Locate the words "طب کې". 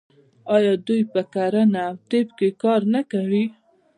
2.09-2.49